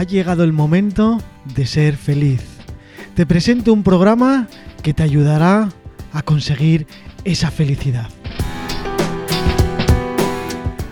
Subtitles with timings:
[0.00, 1.18] ha llegado el momento
[1.54, 2.42] de ser feliz.
[3.14, 4.48] Te presento un programa
[4.82, 5.68] que te ayudará
[6.14, 6.86] a conseguir
[7.24, 8.08] esa felicidad.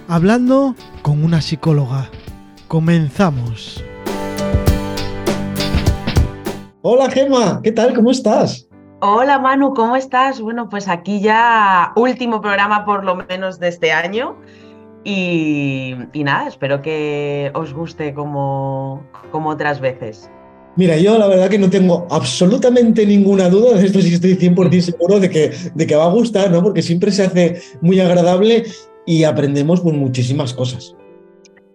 [0.09, 2.11] Hablando con una psicóloga.
[2.67, 3.83] Comenzamos.
[6.83, 7.95] Hola Gema, ¿qué tal?
[7.95, 8.69] ¿Cómo estás?
[9.01, 10.39] Hola Manu, ¿cómo estás?
[10.39, 14.37] Bueno, pues aquí ya último programa por lo menos de este año.
[15.05, 20.31] Y, nada, espero que os guste como, como otras veces.
[20.77, 24.81] Mira, yo la verdad que no tengo absolutamente ninguna duda, de esto sí estoy 100%
[24.81, 26.63] seguro de que, de que va a gustar, ¿no?
[26.63, 28.65] Porque siempre se hace muy agradable
[29.07, 30.95] y aprendemos pues, muchísimas cosas.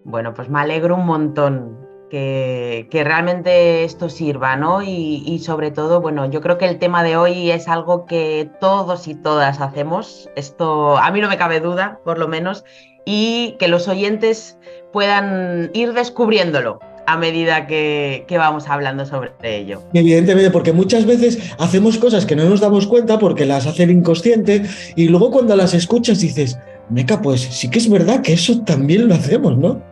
[0.04, 1.76] Bueno, pues me alegro un montón
[2.10, 4.82] que, que realmente esto sirva, ¿no?
[4.82, 8.50] Y, y, sobre todo, bueno, yo creo que el tema de hoy es algo que
[8.60, 10.30] todos y todas hacemos.
[10.36, 12.64] Esto a mí no me cabe duda, por lo menos,
[13.04, 14.56] y que los oyentes
[14.92, 19.82] puedan ir descubriéndolo a medida que, vamos hablando sobre ello.
[19.92, 24.62] Evidentemente, porque muchas veces hacemos cosas que no nos damos cuenta porque las hacen inconsciente
[24.96, 29.08] y luego cuando las escuchas dices, meca, pues sí que es verdad que eso también
[29.08, 29.82] lo hacemos, ¿no?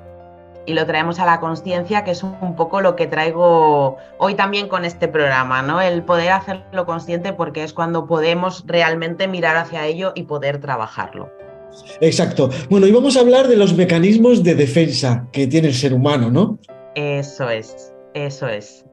[0.65, 4.69] Y lo traemos a la conciencia, que es un poco lo que traigo hoy también
[4.69, 5.81] con este programa, ¿no?
[5.81, 11.31] El poder hacerlo consciente porque es cuando podemos realmente mirar hacia ello y poder trabajarlo.
[12.01, 12.51] Exacto.
[12.69, 16.31] Bueno, y vamos a hablar de los mecanismos de defensa que tiene el ser humano,
[16.31, 16.59] ¿no?
[16.95, 18.85] Eso es, eso es.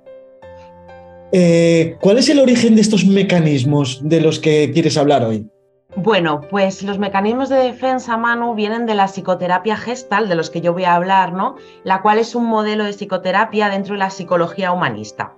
[1.32, 5.48] Eh, ¿Cuál es el origen de estos mecanismos de los que quieres hablar hoy?
[5.96, 10.62] Bueno, pues los mecanismos de defensa, Manu, vienen de la psicoterapia gestal, de los que
[10.62, 11.56] yo voy a hablar, ¿no?
[11.84, 15.36] La cual es un modelo de psicoterapia dentro de la psicología humanista.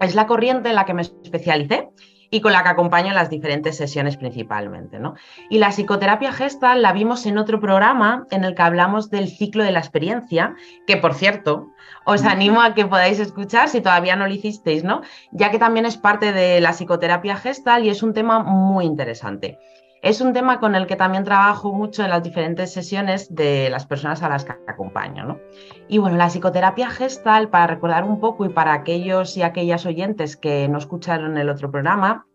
[0.00, 1.88] Es la corriente en la que me especialicé
[2.34, 4.98] y con la que acompaño las diferentes sesiones principalmente.
[4.98, 5.14] ¿no?
[5.48, 9.62] Y la psicoterapia gestal la vimos en otro programa en el que hablamos del ciclo
[9.62, 11.68] de la experiencia, que por cierto,
[12.04, 15.02] os animo a que podáis escuchar si todavía no lo hicisteis, ¿no?
[15.30, 19.60] ya que también es parte de la psicoterapia gestal y es un tema muy interesante.
[20.04, 23.86] Es un tema con el que también trabajo mucho en las diferentes sesiones de las
[23.86, 25.24] personas a las que acompaño.
[25.24, 25.40] ¿no?
[25.88, 30.36] Y bueno, la psicoterapia gestal, para recordar un poco y para aquellos y aquellas oyentes
[30.36, 32.26] que no escucharon el otro programa,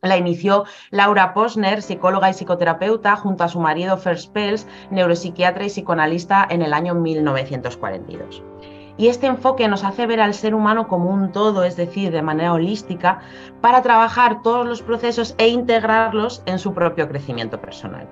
[0.00, 5.68] la inició Laura Posner, psicóloga y psicoterapeuta, junto a su marido First Pels, neuropsiquiatra y
[5.68, 8.42] psicoanalista en el año 1942.
[9.00, 12.20] Y este enfoque nos hace ver al ser humano como un todo, es decir, de
[12.20, 13.20] manera holística,
[13.62, 18.06] para trabajar todos los procesos e integrarlos en su propio crecimiento personal.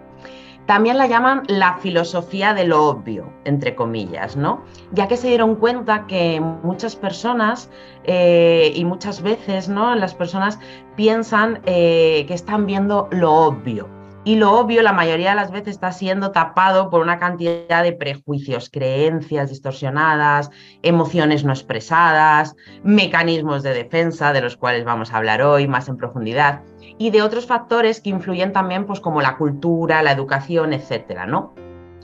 [0.65, 4.62] También la llaman la filosofía de lo obvio, entre comillas, ¿no?
[4.93, 7.69] Ya que se dieron cuenta que muchas personas
[8.04, 9.94] eh, y muchas veces, ¿no?
[9.94, 10.59] Las personas
[10.97, 13.97] piensan eh, que están viendo lo obvio,
[14.28, 17.94] y lo obvio la mayoría de las veces está siendo tapado por una cantidad de
[17.94, 20.50] prejuicios, creencias distorsionadas,
[20.83, 25.97] emociones no expresadas, mecanismos de defensa de los cuales vamos a hablar hoy más en
[25.97, 26.61] profundidad
[26.99, 31.55] y de otros factores que influyen también pues como la cultura, la educación, etcétera, ¿no?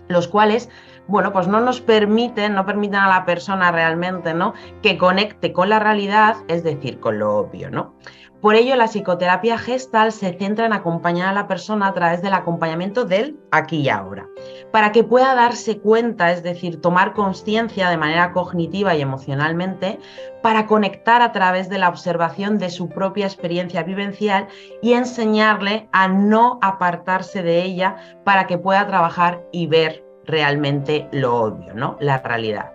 [0.08, 0.70] Los cuales
[1.06, 4.54] bueno, pues no nos permiten, no permiten a la persona realmente, ¿no?
[4.82, 7.94] Que conecte con la realidad, es decir, con lo obvio, ¿no?
[8.44, 12.34] Por ello, la psicoterapia gestal se centra en acompañar a la persona a través del
[12.34, 14.28] acompañamiento del aquí y ahora,
[14.70, 19.98] para que pueda darse cuenta, es decir, tomar conciencia de manera cognitiva y emocionalmente,
[20.42, 24.48] para conectar a través de la observación de su propia experiencia vivencial
[24.82, 31.34] y enseñarle a no apartarse de ella para que pueda trabajar y ver realmente lo
[31.34, 31.96] obvio, ¿no?
[31.98, 32.74] La realidad.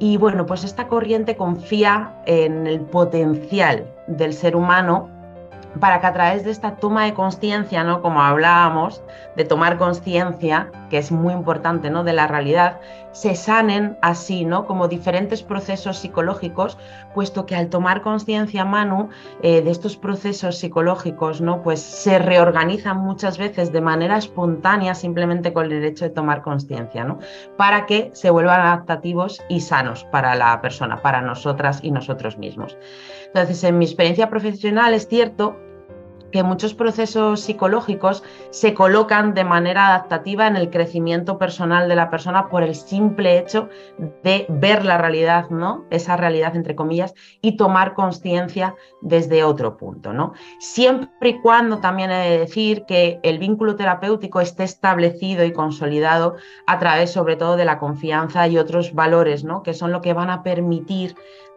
[0.00, 5.08] Y bueno, pues esta corriente confía en el potencial del ser humano
[5.78, 8.02] para que a través de esta toma de conciencia, ¿no?
[8.02, 9.02] Como hablábamos,
[9.36, 12.02] de tomar conciencia, que es muy importante, ¿no?
[12.02, 12.80] De la realidad,
[13.12, 14.66] se sanen así, ¿no?
[14.66, 16.78] Como diferentes procesos psicológicos,
[17.14, 19.08] puesto que al tomar conciencia, Manu,
[19.42, 21.62] eh, de estos procesos psicológicos, ¿no?
[21.62, 27.04] Pues se reorganizan muchas veces de manera espontánea, simplemente con el hecho de tomar conciencia,
[27.04, 27.18] ¿no?
[27.56, 32.76] Para que se vuelvan adaptativos y sanos para la persona, para nosotras y nosotros mismos.
[33.26, 35.56] Entonces, en mi experiencia profesional es cierto
[36.30, 42.10] que muchos procesos psicológicos se colocan de manera adaptativa en el crecimiento personal de la
[42.10, 43.68] persona por el simple hecho
[44.22, 45.84] de ver la realidad, ¿no?
[45.90, 50.32] Esa realidad entre comillas y tomar conciencia desde otro punto, ¿no?
[50.58, 56.36] Siempre y cuando también he de decir que el vínculo terapéutico esté establecido y consolidado
[56.66, 59.62] a través sobre todo de la confianza y otros valores, ¿no?
[59.62, 61.14] Que son lo que van a permitir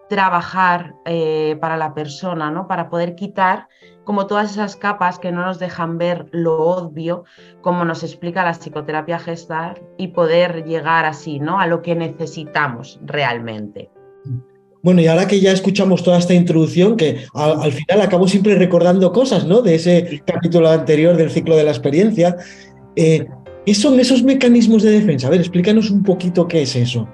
[0.10, 2.68] trabajar eh, para la persona, ¿no?
[2.68, 3.68] Para poder quitar
[4.04, 7.24] como todas esas capas que no nos dejan ver lo obvio,
[7.62, 11.60] como nos explica la psicoterapia gestal, y poder llegar así, ¿no?
[11.60, 13.90] A lo que necesitamos realmente.
[14.82, 19.14] Bueno, y ahora que ya escuchamos toda esta introducción, que al, final acabo siempre recordando
[19.14, 19.62] cosas, ¿no?
[19.62, 22.36] De ese capítulo anterior del ciclo de la experiencia.
[22.98, 23.26] Eh,
[23.66, 25.28] ¿Qué son esos mecanismos de defensa?
[25.28, 27.08] A ver, explícanos un poquito qué es eso.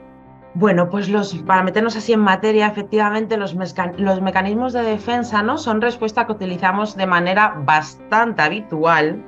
[0.56, 3.56] Bueno, pues los, para meternos así en materia, efectivamente los,
[3.98, 5.58] los mecanismos de defensa ¿no?
[5.58, 9.24] son respuesta que utilizamos de manera bastante habitual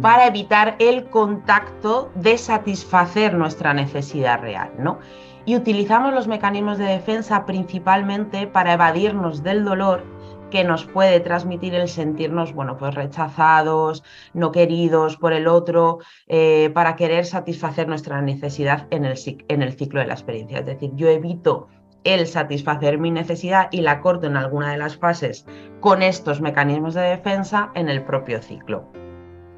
[0.00, 4.70] para evitar el contacto de satisfacer nuestra necesidad real.
[4.78, 4.98] ¿no?
[5.46, 10.04] Y utilizamos los mecanismos de defensa principalmente para evadirnos del dolor
[10.50, 14.02] que nos puede transmitir el sentirnos, bueno, pues rechazados,
[14.34, 19.18] no queridos por el otro, eh, para querer satisfacer nuestra necesidad en el,
[19.48, 20.58] en el ciclo de la experiencia.
[20.58, 21.68] Es decir, yo evito
[22.04, 25.46] el satisfacer mi necesidad y la corto en alguna de las fases
[25.80, 28.84] con estos mecanismos de defensa en el propio ciclo.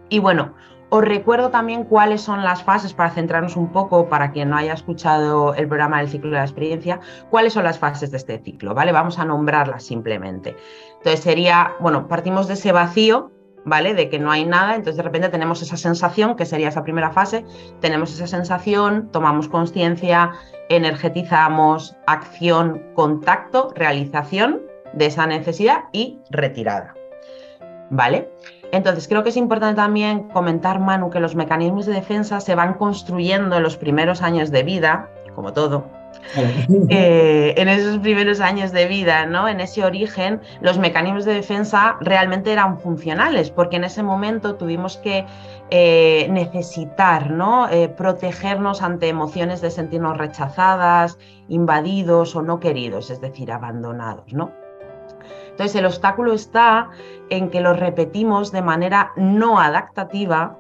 [0.08, 0.54] Y bueno,
[0.94, 4.74] os recuerdo también cuáles son las fases para centrarnos un poco, para quien no haya
[4.74, 7.00] escuchado el programa del ciclo de la experiencia,
[7.30, 8.92] cuáles son las fases de este ciclo, ¿vale?
[8.92, 10.54] Vamos a nombrarlas simplemente.
[10.98, 13.30] Entonces sería, bueno, partimos de ese vacío,
[13.64, 13.94] ¿vale?
[13.94, 17.10] De que no hay nada, entonces de repente tenemos esa sensación, que sería esa primera
[17.10, 17.46] fase,
[17.80, 20.32] tenemos esa sensación, tomamos conciencia,
[20.68, 24.60] energetizamos, acción, contacto, realización
[24.92, 26.92] de esa necesidad y retirada,
[27.88, 28.28] ¿vale?
[28.72, 32.74] Entonces, creo que es importante también comentar, Manu, que los mecanismos de defensa se van
[32.74, 35.86] construyendo en los primeros años de vida, como todo.
[36.88, 39.48] Eh, en esos primeros años de vida, ¿no?
[39.48, 44.98] En ese origen, los mecanismos de defensa realmente eran funcionales, porque en ese momento tuvimos
[44.98, 45.26] que
[45.70, 47.68] eh, necesitar, ¿no?
[47.68, 54.52] Eh, protegernos ante emociones de sentirnos rechazadas, invadidos o no queridos, es decir, abandonados, ¿no?
[55.52, 56.90] Entonces el obstáculo está
[57.30, 60.58] en que lo repetimos de manera no adaptativa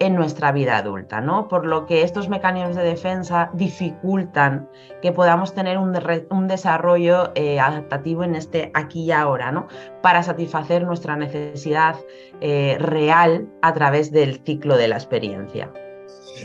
[0.00, 1.48] en nuestra vida adulta, ¿no?
[1.48, 4.68] Por lo que estos mecanismos de defensa dificultan
[5.00, 9.66] que podamos tener un, desarrollo eh, adaptativo en este aquí y ahora, ¿no?
[10.02, 11.96] Para satisfacer nuestra necesidad
[12.40, 15.72] eh, real a través del ciclo de la experiencia.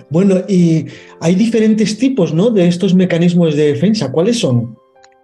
[0.09, 0.85] Bueno, y
[1.19, 2.51] hay diferentes tipos, ¿no?
[2.51, 4.11] De estos mecanismos de defensa.
[4.11, 4.78] ¿Cuáles son?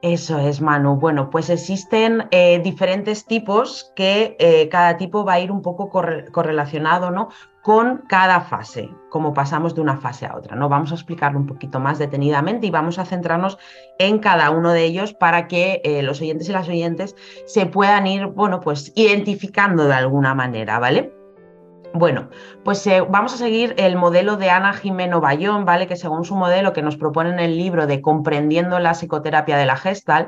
[0.06, 0.98] Eso es, Manu.
[0.98, 5.90] Bueno, pues existen eh, diferentes tipos que eh, cada tipo va a ir un poco
[5.90, 7.30] correlacionado ¿no?
[7.64, 10.56] con cada fase, como pasamos de una fase a otra.
[10.56, 10.70] ¿no?
[10.70, 13.58] Vamos a explicarlo un poquito más detenidamente y vamos a centrarnos
[13.98, 17.16] en cada uno de ellos para que eh, los oyentes y las oyentes
[17.48, 21.15] se puedan ir, bueno, pues identificando de alguna manera, ¿vale?
[21.98, 22.28] Bueno,
[22.66, 25.88] pues eh, vamos a seguir el modelo de Ana Jimeno Bayón, ¿vale?
[25.88, 29.66] Que según su modelo que nos propone en el libro de Comprendiendo la psicoterapia de
[29.66, 30.28] la Gestal,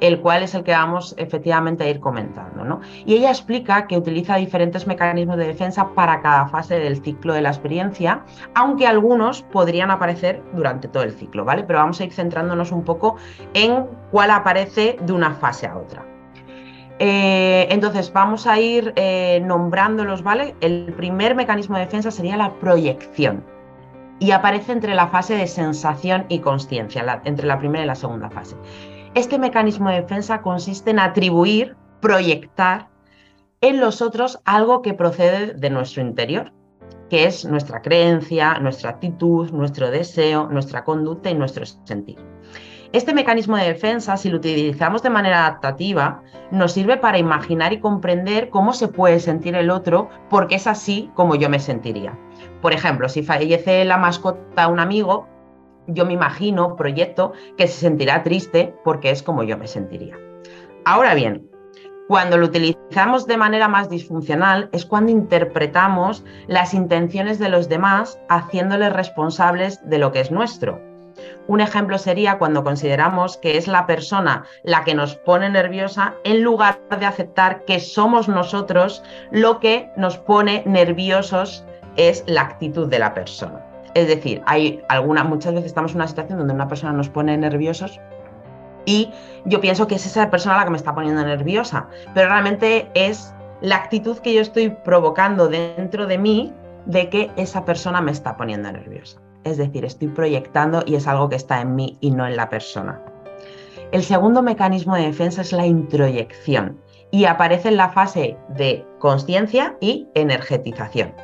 [0.00, 2.64] el cual es el que vamos efectivamente a ir comentando.
[2.64, 2.80] ¿no?
[3.04, 7.42] Y ella explica que utiliza diferentes mecanismos de defensa para cada fase del ciclo de
[7.42, 8.24] la experiencia,
[8.54, 11.64] aunque algunos podrían aparecer durante todo el ciclo, ¿vale?
[11.64, 13.16] Pero vamos a ir centrándonos un poco
[13.52, 16.11] en cuál aparece de una fase a otra.
[17.04, 20.54] Eh, entonces, vamos a ir eh, nombrándolos, ¿vale?
[20.60, 23.44] El primer mecanismo de defensa sería la proyección
[24.20, 28.30] y aparece entre la fase de sensación y conciencia, entre la primera y la segunda
[28.30, 28.54] fase.
[29.16, 32.86] Este mecanismo de defensa consiste en atribuir, proyectar
[33.62, 36.52] en los otros algo que procede de nuestro interior,
[37.10, 42.20] que es nuestra creencia, nuestra actitud, nuestro deseo, nuestra conducta y nuestro sentir.
[42.92, 47.80] Este mecanismo de defensa, si lo utilizamos de manera adaptativa, nos sirve para imaginar y
[47.80, 52.18] comprender cómo se puede sentir el otro porque es así como yo me sentiría.
[52.60, 55.26] Por ejemplo, si fallece la mascota de un amigo,
[55.86, 60.18] yo me imagino, proyecto, que se sentirá triste porque es como yo me sentiría.
[60.84, 61.48] Ahora bien,
[62.08, 68.20] cuando lo utilizamos de manera más disfuncional es cuando interpretamos las intenciones de los demás
[68.28, 70.91] haciéndoles responsables de lo que es nuestro.
[71.48, 76.42] Un ejemplo sería cuando consideramos que es la persona la que nos pone nerviosa en
[76.42, 81.64] lugar de aceptar que somos nosotros lo que nos pone nerviosos
[81.96, 83.60] es la actitud de la persona.
[83.94, 87.36] Es decir, hay alguna, muchas veces estamos en una situación donde una persona nos pone
[87.36, 88.00] nerviosos
[88.84, 89.10] y
[89.44, 93.34] yo pienso que es esa persona la que me está poniendo nerviosa, pero realmente es
[93.60, 96.52] la actitud que yo estoy provocando dentro de mí
[96.86, 101.28] de que esa persona me está poniendo nerviosa es decir, estoy proyectando y es algo
[101.28, 103.00] que está en mí y no en la persona.
[103.90, 106.80] El segundo mecanismo de defensa es la introyección
[107.10, 111.14] y aparece en la fase de conciencia y energetización.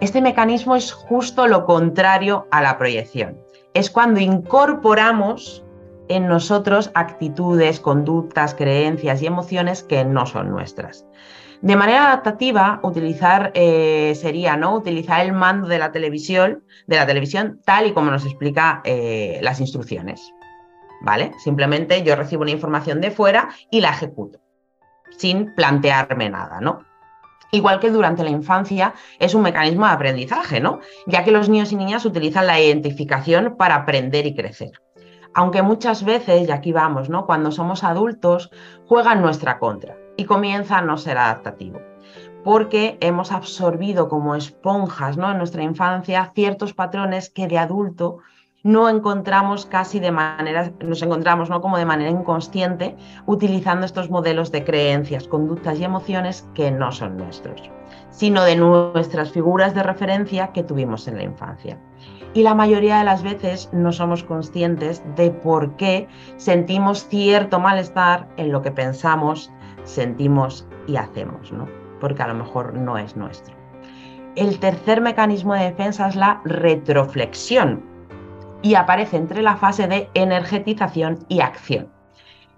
[0.00, 3.38] Este mecanismo es justo lo contrario a la proyección.
[3.74, 5.62] Es cuando incorporamos
[6.08, 11.06] en nosotros actitudes, conductas, creencias y emociones que no son nuestras.
[11.62, 14.74] De manera adaptativa, utilizar eh, sería ¿no?
[14.74, 19.38] utilizar el mando de la televisión, de la televisión tal y como nos explica eh,
[19.42, 20.32] las instrucciones.
[21.00, 21.32] ¿vale?
[21.38, 24.40] Simplemente yo recibo una información de fuera y la ejecuto,
[25.16, 26.80] sin plantearme nada, ¿no?
[27.52, 30.80] Igual que durante la infancia es un mecanismo de aprendizaje, ¿no?
[31.06, 34.72] Ya que los niños y niñas utilizan la identificación para aprender y crecer.
[35.32, 37.24] Aunque muchas veces, y aquí vamos, ¿no?
[37.24, 38.50] Cuando somos adultos,
[38.86, 41.80] juegan nuestra contra y comienza a no ser adaptativo
[42.46, 45.32] porque hemos absorbido como esponjas ¿no?
[45.32, 48.18] en nuestra infancia ciertos patrones que de adulto
[48.62, 51.60] no encontramos casi de manera, nos encontramos ¿no?
[51.60, 52.96] como de manera inconsciente
[53.26, 57.62] utilizando estos modelos de creencias, conductas y emociones que no son nuestros,
[58.10, 61.80] sino de nuestras figuras de referencia que tuvimos en la infancia.
[62.32, 66.06] Y la mayoría de las veces no somos conscientes de por qué
[66.36, 69.50] sentimos cierto malestar en lo que pensamos,
[69.86, 71.50] sentimos y hacemos.
[71.52, 71.66] ¿no?
[72.00, 73.54] porque a lo mejor no es nuestro.
[74.34, 77.82] El tercer mecanismo de defensa es la retroflexión
[78.62, 81.88] y aparece entre la fase de energetización y acción.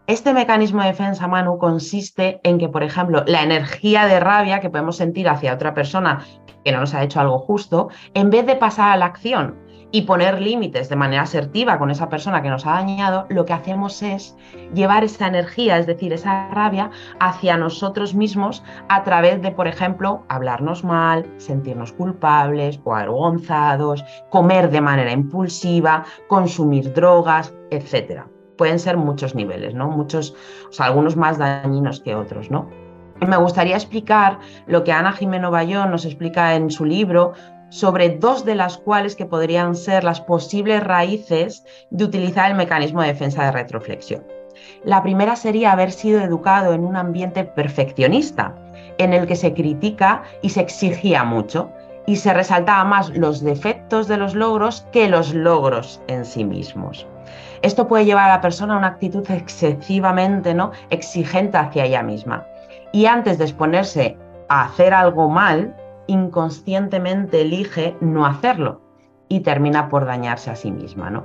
[0.06, 4.70] Este mecanismo de defensa, Manu, consiste en que, por ejemplo, la energía de rabia que
[4.70, 6.24] podemos sentir hacia otra persona
[6.64, 9.56] que no nos ha hecho algo justo, en vez de pasar a la acción
[9.90, 13.54] y poner límites de manera asertiva con esa persona que nos ha dañado, lo que
[13.54, 14.36] hacemos es
[14.74, 16.90] llevar esa energía, es decir, esa rabia,
[17.20, 24.70] hacia nosotros mismos a través de, por ejemplo, hablarnos mal, sentirnos culpables o avergonzados, comer
[24.70, 28.24] de manera impulsiva, consumir drogas, etc.
[28.58, 29.88] Pueden ser muchos niveles, ¿no?
[29.88, 30.34] Muchos,
[30.68, 32.68] o sea, algunos más dañinos que otros, ¿no?
[33.26, 37.32] Me gustaría explicar lo que Ana Jimeno Bayón nos explica en su libro
[37.70, 43.02] sobre dos de las cuales que podrían ser las posibles raíces de utilizar el mecanismo
[43.02, 44.24] de defensa de retroflexión.
[44.84, 48.54] La primera sería haber sido educado en un ambiente perfeccionista,
[48.98, 51.70] en el que se critica y se exigía mucho,
[52.06, 57.06] y se resaltaba más los defectos de los logros que los logros en sí mismos.
[57.60, 60.72] Esto puede llevar a la persona a una actitud excesivamente ¿no?
[60.90, 62.46] exigente hacia ella misma.
[62.92, 64.16] Y antes de exponerse
[64.48, 65.76] a hacer algo mal,
[66.08, 68.80] inconscientemente elige no hacerlo
[69.28, 71.10] y termina por dañarse a sí misma.
[71.10, 71.24] ¿no?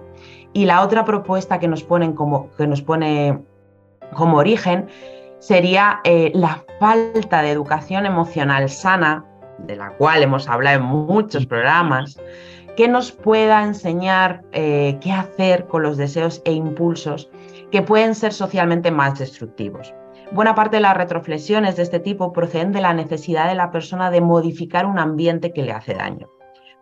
[0.53, 3.39] Y la otra propuesta que nos, ponen como, que nos pone
[4.13, 4.87] como origen
[5.39, 9.25] sería eh, la falta de educación emocional sana,
[9.57, 12.19] de la cual hemos hablado en muchos programas,
[12.75, 17.29] que nos pueda enseñar eh, qué hacer con los deseos e impulsos
[17.71, 19.93] que pueden ser socialmente más destructivos.
[20.33, 24.09] Buena parte de las retroflexiones de este tipo proceden de la necesidad de la persona
[24.09, 26.27] de modificar un ambiente que le hace daño.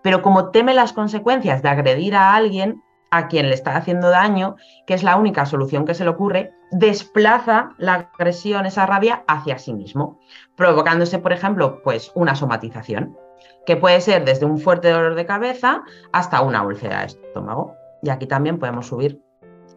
[0.01, 2.81] Pero como teme las consecuencias de agredir a alguien
[3.11, 4.55] a quien le está haciendo daño,
[4.87, 9.59] que es la única solución que se le ocurre, desplaza la agresión, esa rabia, hacia
[9.59, 10.17] sí mismo,
[10.55, 13.17] provocándose, por ejemplo, pues una somatización,
[13.65, 17.75] que puede ser desde un fuerte dolor de cabeza hasta una úlcera de estómago.
[18.01, 19.21] Y aquí también podemos subir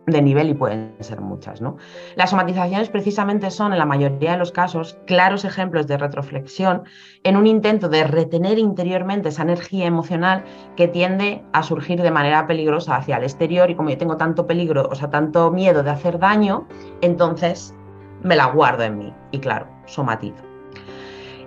[0.07, 1.61] de nivel y pueden ser muchas.
[1.61, 1.77] ¿no?
[2.17, 6.85] Las somatizaciones precisamente son, en la mayoría de los casos, claros ejemplos de retroflexión
[7.23, 10.45] en un intento de retener interiormente esa energía emocional
[10.77, 14.47] que tiende a surgir de manera peligrosa hacia el exterior y como yo tengo tanto
[14.47, 16.67] peligro, o sea, tanto miedo de hacer daño,
[17.01, 17.75] entonces
[18.23, 20.43] me la guardo en mí y claro, somatizo.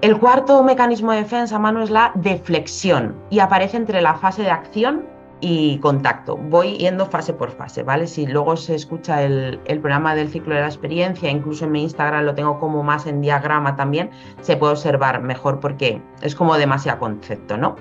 [0.01, 4.51] El cuarto mecanismo de defensa, mano, es la deflexión y aparece entre la fase de
[4.51, 6.35] acción y contacto.
[6.35, 8.07] Voy yendo fase por fase, ¿vale?
[8.07, 12.25] Si luego se escucha el, programa del ciclo de la experiencia, incluso en mi Instagram
[12.25, 14.09] lo tengo como más en diagrama también,
[14.41, 17.75] se puede observar mejor porque es como demasiado concepto, ¿no?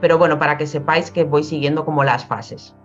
[0.00, 2.76] Pero bueno, para que sepáis que voy siguiendo como las fases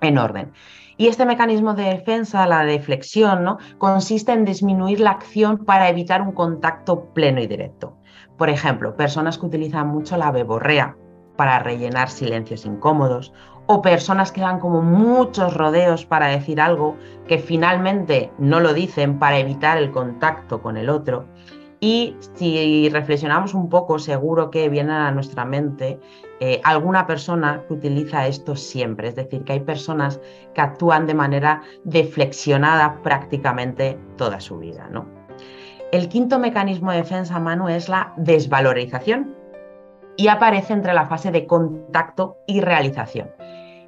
[0.00, 0.52] en orden.
[0.96, 3.58] Y este mecanismo de defensa, la deflexión, ¿no?
[3.78, 7.96] consiste en disminuir la acción para evitar un contacto pleno y directo.
[8.38, 10.96] Por ejemplo, personas que utilizan mucho la beborrea
[11.36, 13.32] para rellenar silencios incómodos
[13.66, 19.18] o personas que dan como muchos rodeos para decir algo que finalmente no lo dicen
[19.18, 21.26] para evitar el contacto con el otro.
[21.80, 26.00] Y si reflexionamos un poco, seguro que viene a nuestra mente
[26.40, 29.08] eh, alguna persona que utiliza esto siempre.
[29.08, 30.20] Es decir, que hay personas
[30.54, 34.88] que actúan de manera deflexionada prácticamente toda su vida.
[34.90, 35.06] ¿no?
[35.92, 39.43] El quinto mecanismo de defensa, Manu, es la desvalorización
[40.16, 43.30] y aparece entre la fase de contacto y realización.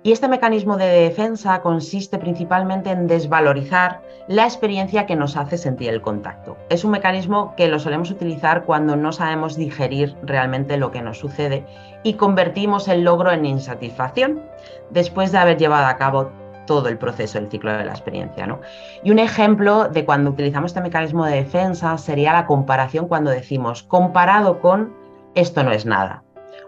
[0.07, 5.89] Y este mecanismo de defensa consiste principalmente en desvalorizar la experiencia que nos hace sentir
[5.89, 6.57] el contacto.
[6.69, 11.19] Es un mecanismo que lo solemos utilizar cuando no sabemos digerir realmente lo que nos
[11.19, 11.67] sucede
[12.05, 14.43] y convertimos el logro en insatisfacción
[14.91, 16.31] después de haber llevado a cabo
[16.67, 18.47] todo el proceso del ciclo de la experiencia.
[18.47, 18.61] ¿no?
[19.03, 23.83] Y un ejemplo de cuando utilizamos este mecanismo de defensa sería la comparación cuando decimos
[23.83, 24.95] comparado con
[25.37, 26.25] esto no es nada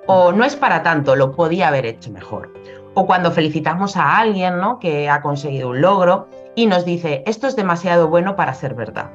[0.07, 2.53] O no es para tanto, lo podía haber hecho mejor.
[2.95, 4.79] O cuando felicitamos a alguien ¿no?
[4.79, 9.11] que ha conseguido un logro y nos dice, esto es demasiado bueno para ser verdad.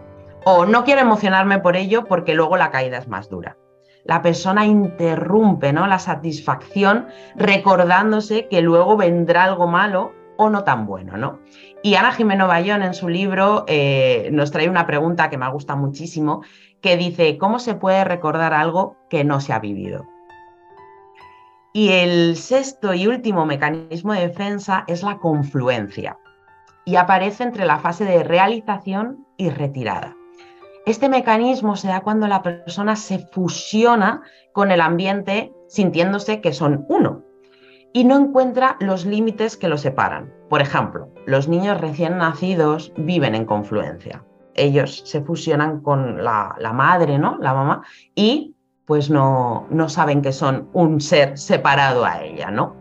[0.45, 3.57] O no quiero emocionarme por ello porque luego la caída es más dura.
[4.05, 5.87] La persona interrumpe ¿no?
[5.87, 11.17] la satisfacción recordándose que luego vendrá algo malo o no tan bueno.
[11.17, 11.39] ¿no?
[11.81, 15.75] Y Ana Jimeno Bayón en su libro eh, nos trae una pregunta que me gusta
[15.75, 16.43] muchísimo,
[16.83, 20.05] que dice, ¿cómo se puede recordar algo que no se ha vivido?
[21.71, 26.19] Y el sexto y último mecanismo de defensa es la confluencia
[26.85, 30.15] y aparece entre la fase de realización y retirada.
[30.85, 34.21] Este mecanismo se da cuando la persona se fusiona
[34.51, 37.23] con el ambiente sintiéndose que son uno
[37.93, 40.33] y no encuentra los límites que los separan.
[40.49, 44.23] Por ejemplo, los niños recién nacidos viven en confluencia.
[44.55, 47.37] Ellos se fusionan con la, madre, ¿no?
[47.39, 47.83] La mamá,
[48.15, 48.55] y
[48.85, 52.75] pues no, no saben que son un ser separado a ella, ¿no?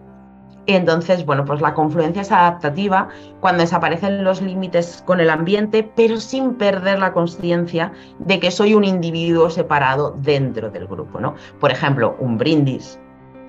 [0.67, 3.09] Entonces, bueno, pues la confluencia es adaptativa
[3.41, 8.75] cuando desaparecen los límites con el ambiente, pero sin perder la conciencia de que soy
[8.75, 11.35] un individuo separado dentro del grupo, ¿no?
[11.59, 13.00] Por ejemplo, un brindis,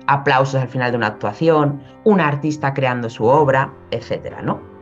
[0.08, 4.73] aplausos al final de una actuación, un artista creando su obra, etcétera, ¿no?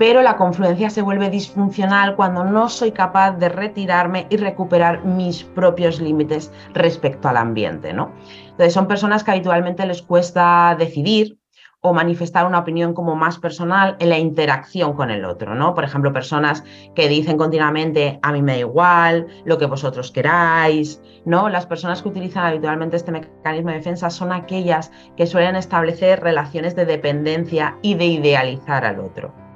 [0.00, 5.44] Pero la confluencia se vuelve disfuncional cuando no soy capaz de retirarme y recuperar mis
[5.44, 7.92] propios límites respecto al ambiente.
[7.92, 8.10] ¿no?
[8.44, 11.38] Entonces son personas que habitualmente les cuesta decidir
[11.82, 15.74] o manifestar una opinión como más personal en la interacción con el otro, ¿no?
[15.74, 16.64] Por ejemplo, personas
[16.94, 21.50] que dicen continuamente a mí me da igual, lo que vosotros queráis, ¿no?
[21.50, 26.74] Las personas que utilizan habitualmente este mecanismo de defensa son aquellas que suelen establecer relaciones
[26.74, 29.49] de dependencia y de idealizar al otro.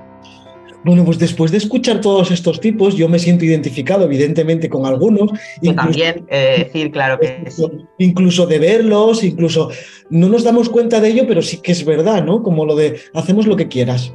[0.85, 5.31] Bueno, pues después de escuchar todos estos tipos, yo me siento identificado, evidentemente, con algunos.
[5.63, 7.65] Yo también, eh, decir, claro que sí.
[7.99, 9.71] Incluso de verlos, incluso
[10.11, 12.43] no nos damos cuenta de ello, pero sí que es verdad, ¿no?
[12.43, 14.13] Como lo de hacemos lo que quieras.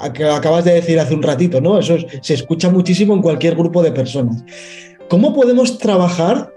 [0.00, 1.78] acabas de decir hace un ratito, ¿no?
[1.78, 4.44] Eso se escucha muchísimo en cualquier grupo de personas.
[5.08, 6.52] ¿Cómo podemos trabajar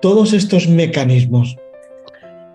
[0.00, 1.56] todos estos mecanismos?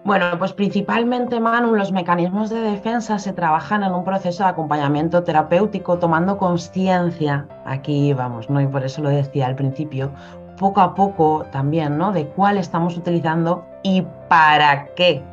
[0.06, 5.24] Bueno, pues principalmente, Manu, los mecanismos de defensa se trabajan en un proceso de acompañamiento
[5.24, 8.60] terapéutico, tomando conciencia, aquí vamos, ¿no?
[8.60, 10.12] Y por eso lo decía al principio,
[10.58, 12.12] poco a poco también, ¿no?
[12.12, 15.24] De cuál estamos utilizando y para qué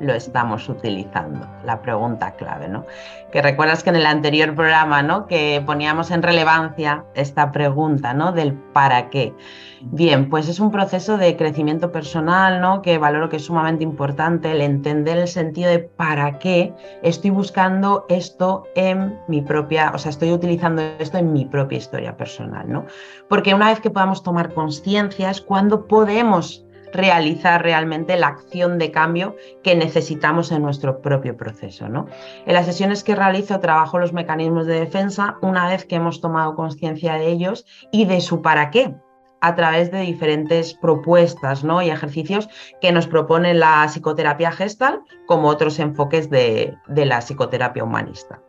[0.00, 1.46] lo estamos utilizando?
[1.64, 2.86] La pregunta clave, ¿no?
[3.30, 5.26] Que recuerdas que en el anterior programa, ¿no?
[5.26, 8.32] Que poníamos en relevancia esta pregunta, ¿no?
[8.32, 9.34] Del para qué.
[9.82, 12.82] Bien, pues es un proceso de crecimiento personal, ¿no?
[12.82, 18.04] Que valoro que es sumamente importante el entender el sentido de para qué estoy buscando
[18.08, 22.86] esto en mi propia, o sea, estoy utilizando esto en mi propia historia personal, ¿no?
[23.28, 28.90] Porque una vez que podamos tomar conciencia es cuando podemos realizar realmente la acción de
[28.90, 31.88] cambio que necesitamos en nuestro propio proceso.
[31.88, 32.06] ¿no?
[32.46, 36.54] En las sesiones que realizo trabajo los mecanismos de defensa una vez que hemos tomado
[36.54, 38.94] conciencia de ellos y de su para qué
[39.40, 41.82] a través de diferentes propuestas ¿no?
[41.82, 42.48] y ejercicios
[42.80, 48.40] que nos propone la psicoterapia gestal como otros enfoques de, la psicoterapia humanista.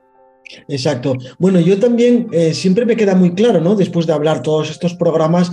[0.67, 1.15] Exacto.
[1.39, 3.75] Bueno, yo también eh, siempre me queda muy claro, ¿no?
[3.75, 5.49] Después de hablar todos estos programas,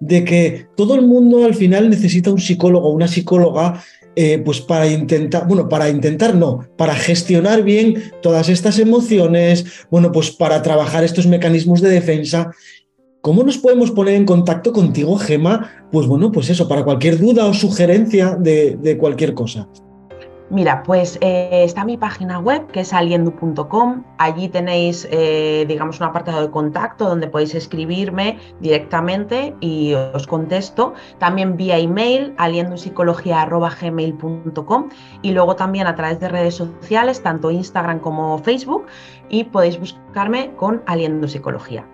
[0.00, 3.82] de que todo el mundo al final necesita un psicólogo o una psicóloga
[4.18, 10.10] eh, pues para intentar, bueno, para intentar no, para gestionar bien todas estas emociones, bueno,
[10.10, 12.50] pues para trabajar estos mecanismos de defensa.
[13.20, 15.88] ¿Cómo nos podemos poner en contacto contigo, Gema?
[15.92, 19.68] Pues bueno, pues eso, para cualquier duda o sugerencia de, de cualquier cosa.
[20.48, 24.04] Mira, pues eh, está mi página web que es aliendu.com.
[24.18, 30.94] Allí tenéis, eh, digamos, un apartado de contacto donde podéis escribirme directamente y os contesto.
[31.18, 34.88] También vía email, aliendupsicología.gmail.com
[35.22, 38.86] y luego también a través de redes sociales, tanto Instagram como Facebook,
[39.28, 41.88] y podéis buscarme con Aliendo Psicología.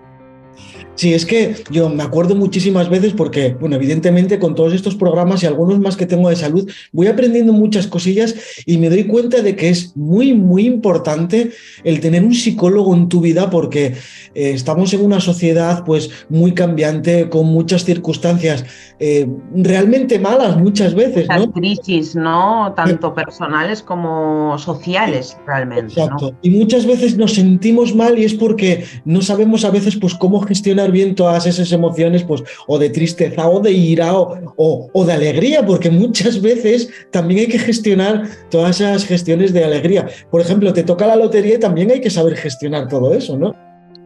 [0.94, 5.42] Sí, es que yo me acuerdo muchísimas veces porque, bueno, evidentemente con todos estos programas
[5.42, 8.34] y algunos más que tengo de salud, voy aprendiendo muchas cosillas
[8.66, 11.50] y me doy cuenta de que es muy, muy importante
[11.82, 13.94] el tener un psicólogo en tu vida porque
[14.34, 18.64] eh, estamos en una sociedad pues muy cambiante, con muchas circunstancias
[18.98, 21.26] eh, realmente malas muchas veces.
[21.26, 22.74] Las crisis, ¿no?
[22.76, 25.94] Tanto personales como sociales, realmente.
[25.94, 26.34] Exacto.
[26.42, 30.41] Y muchas veces nos sentimos mal y es porque no sabemos a veces pues cómo
[30.42, 35.12] gestionar bien todas esas emociones, pues, o de tristeza, o de ira, o, o, de
[35.12, 40.09] alegría, porque muchas veces también hay que gestionar todas esas gestiones de alegría.
[40.31, 43.55] Por ejemplo, te toca la lotería y también hay que saber gestionar todo eso, ¿no?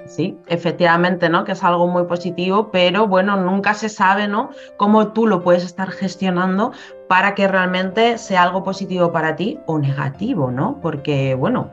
[0.07, 1.44] sí, efectivamente, ¿no?
[1.44, 4.51] Que es algo muy positivo, pero bueno, nunca se sabe, ¿no?
[4.77, 6.72] Cómo tú lo puedes estar gestionando
[7.09, 10.79] para que realmente sea algo positivo para ti o negativo, ¿no?
[10.81, 11.70] Porque, bueno,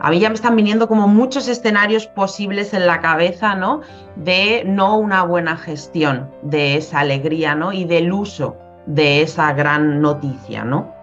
[0.00, 3.82] a mí ya me están viniendo como muchos escenarios posibles en la cabeza, ¿no?
[4.16, 7.72] De no una buena gestión de esa alegría, ¿no?
[7.72, 10.94] Y del uso de esa gran noticia, ¿no?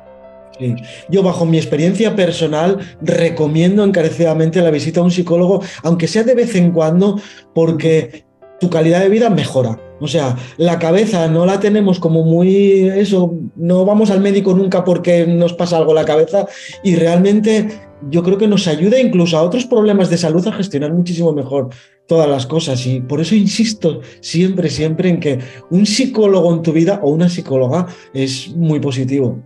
[0.57, 0.75] Sí.
[1.09, 6.33] Yo, bajo mi experiencia personal, recomiendo encarecidamente la visita a un psicólogo, aunque sea de
[6.33, 7.21] vez en cuando,
[7.53, 8.25] porque
[8.59, 9.77] tu calidad de vida mejora.
[9.99, 14.83] O sea, la cabeza no la tenemos como muy eso, no vamos al médico nunca
[14.83, 16.47] porque nos pasa algo la cabeza
[16.83, 17.67] y realmente
[18.09, 21.69] yo creo que nos ayuda incluso a otros problemas de salud a gestionar muchísimo mejor
[22.07, 25.39] todas las cosas y por eso insisto siempre, siempre en que
[25.71, 29.43] un psicólogo en tu vida o una psicóloga es muy positivo.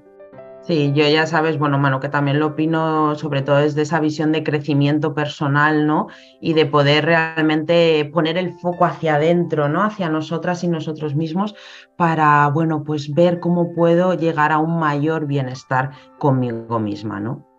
[0.72, 4.32] Sí, yo ya sabes, bueno, mano, que también lo opino sobre todo desde esa visión
[4.32, 6.08] de crecimiento personal, ¿no?
[6.40, 9.84] Y de poder realmente poner el foco hacia adentro, ¿no?
[9.84, 11.56] Hacia nosotras y nosotros mismos
[11.98, 17.51] para, bueno, pues ver cómo puedo llegar a un mayor bienestar conmigo misma, ¿no?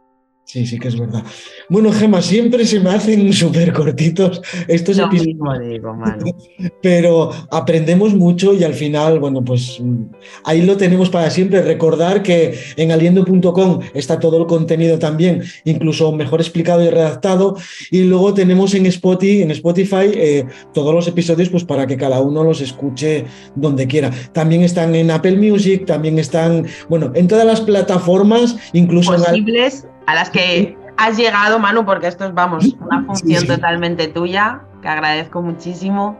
[0.44, 1.22] Sí, sí que es verdad.
[1.68, 5.60] Bueno, Gema, siempre se me hacen súper cortitos estos episodios.
[5.60, 5.96] Digo,
[6.82, 9.80] Pero aprendemos mucho y al final, bueno, pues
[10.44, 11.62] ahí lo tenemos para siempre.
[11.62, 17.56] Recordar que en aliendo.com está todo el contenido también, incluso mejor explicado y redactado.
[17.90, 22.20] Y luego tenemos en Spotify, en Spotify eh, todos los episodios pues para que cada
[22.20, 23.24] uno los escuche
[23.54, 24.10] donde quiera.
[24.32, 30.14] También están en Apple Music, también están, bueno, en todas las plataformas, incluso posibles a
[30.14, 35.42] las que has llegado, Manu, porque esto es, vamos, una función totalmente tuya, que agradezco
[35.42, 36.18] muchísimo.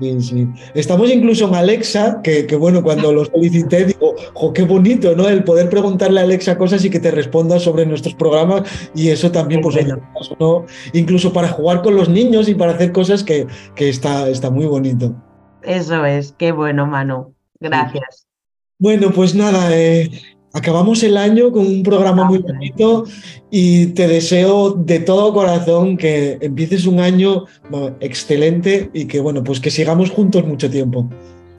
[0.00, 0.48] Sí, sí.
[0.74, 5.28] Estamos incluso en Alexa, que, bueno, cuando lo solicité digo, jo, qué bonito, ¿no?
[5.28, 8.62] El poder preguntarle a Alexa cosas y que te responda sobre nuestros programas
[8.94, 9.76] y eso también, pues,
[10.38, 10.64] ¿no?
[10.94, 14.64] incluso para jugar con los niños y para hacer cosas que, que está, está muy
[14.64, 15.14] bonito.
[15.62, 17.34] Eso es, qué bueno, Manu.
[17.60, 18.26] Gracias.
[18.78, 20.10] Bueno, pues nada, eh,
[20.52, 23.04] Acabamos el año con un programa muy bonito
[23.50, 27.44] y te deseo de todo corazón que empieces un año
[28.00, 31.08] excelente y que bueno, pues que sigamos juntos mucho tiempo.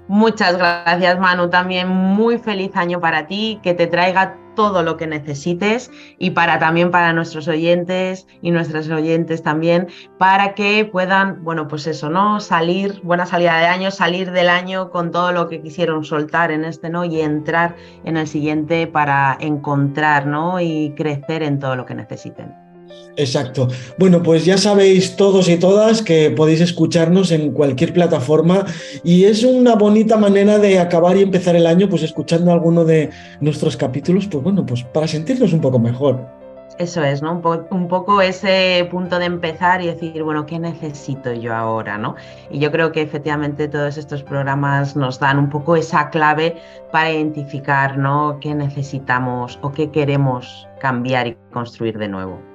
[0.10, 1.50] Muchas gracias, Manu.
[1.50, 6.60] También muy feliz año para ti, que te traiga todo lo que necesites y para
[6.60, 9.88] también para nuestros oyentes y nuestras oyentes también,
[10.18, 12.40] para que puedan, bueno, pues eso, ¿no?
[12.40, 16.66] Salir, buena salida de año, salir del año con todo lo que quisieron soltar en
[16.66, 17.06] este, ¿no?
[17.06, 20.60] Y entrar en el siguiente para encontrar, ¿no?
[20.60, 22.71] Y crecer en todo lo que necesiten.
[23.18, 23.68] Exacto.
[23.98, 28.66] Bueno, pues ya sabéis todos y todas que podéis escucharnos en cualquier plataforma
[29.04, 33.10] y es una bonita manera de acabar y empezar el año pues escuchando alguno de
[33.42, 36.42] nuestros capítulos, pues bueno, pues para sentirnos un poco mejor.
[36.78, 37.34] Eso es, ¿no?
[37.70, 42.16] Un, poco ese punto de empezar y decir, bueno, ¿qué necesito yo ahora, no?
[42.50, 46.56] Y yo creo que efectivamente todos estos programas nos dan un poco esa clave
[46.92, 48.40] para identificar, ¿no?
[48.40, 52.51] ¿Qué necesitamos o qué queremos cambiar y construir de nuevo?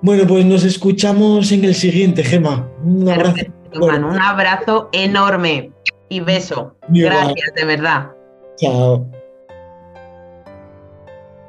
[0.00, 2.68] Bueno, pues nos escuchamos en el siguiente, Gema.
[2.84, 3.36] Un abrazo.
[3.80, 5.72] un abrazo enorme
[6.08, 6.76] y beso.
[6.88, 8.10] Gracias, de verdad.
[8.56, 9.10] Chao.